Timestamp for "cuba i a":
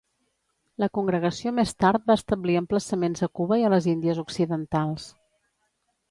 3.39-3.69